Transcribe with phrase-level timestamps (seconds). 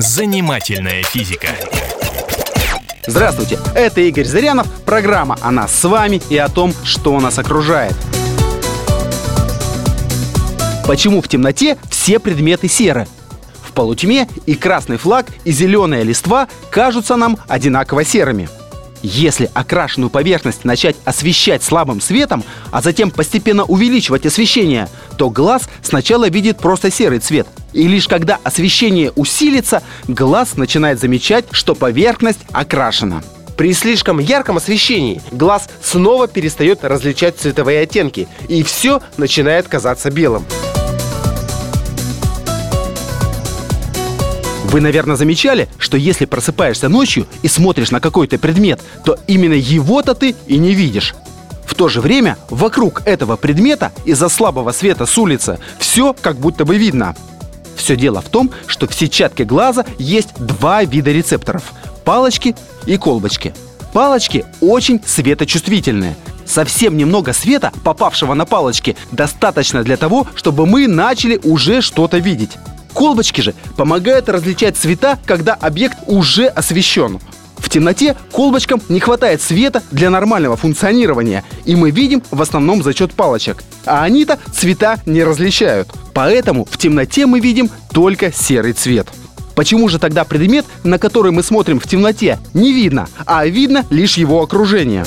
[0.00, 1.48] Занимательная физика.
[3.06, 7.94] Здравствуйте, это Игорь Зырянов, программа о нас с вами и о том, что нас окружает.
[10.86, 13.06] Почему в темноте все предметы серы?
[13.62, 18.48] В полутьме и красный флаг, и зеленая листва кажутся нам одинаково серыми–
[19.02, 26.28] если окрашенную поверхность начать освещать слабым светом, а затем постепенно увеличивать освещение, то глаз сначала
[26.28, 27.46] видит просто серый цвет.
[27.72, 33.22] И лишь когда освещение усилится, глаз начинает замечать, что поверхность окрашена.
[33.56, 40.44] При слишком ярком освещении глаз снова перестает различать цветовые оттенки, и все начинает казаться белым.
[44.64, 50.14] Вы, наверное, замечали, что если просыпаешься ночью и смотришь на какой-то предмет, то именно его-то
[50.14, 51.14] ты и не видишь.
[51.66, 56.64] В то же время вокруг этого предмета из-за слабого света с улицы все как будто
[56.64, 57.16] бы видно.
[57.80, 61.72] Все дело в том, что в сетчатке глаза есть два вида рецепторов–
[62.04, 62.54] палочки
[62.84, 63.54] и колбочки.
[63.94, 66.14] Палочки очень светочувствительные.
[66.44, 72.50] Совсем немного света, попавшего на палочки, достаточно для того, чтобы мы начали уже что-то видеть.
[72.92, 77.18] Колбочки же помогают различать цвета, когда объект уже освещен.
[77.56, 82.92] В темноте колбочкам не хватает света для нормального функционирования, и мы видим в основном за
[82.92, 83.64] счет палочек.
[83.86, 85.88] А они-то цвета не различают.
[86.22, 89.08] Поэтому в темноте мы видим только серый цвет.
[89.54, 94.18] Почему же тогда предмет, на который мы смотрим в темноте, не видно, а видно лишь
[94.18, 95.06] его окружение?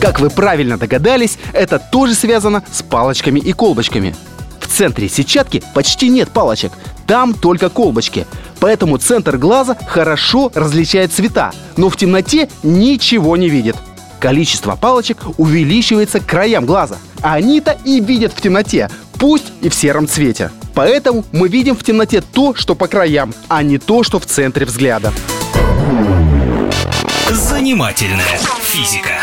[0.00, 4.16] Как вы правильно догадались, это тоже связано с палочками и колбочками.
[4.58, 6.72] В центре сетчатки почти нет палочек,
[7.06, 8.26] там только колбочки.
[8.60, 13.76] Поэтому центр глаза хорошо различает цвета, но в темноте ничего не видит.
[14.20, 19.74] Количество палочек увеличивается к краям глаза, а они-то и видят в темноте, пусть и в
[19.74, 20.50] сером цвете.
[20.74, 24.66] Поэтому мы видим в темноте то, что по краям, а не то, что в центре
[24.66, 25.12] взгляда.
[27.30, 29.21] Занимательная физика.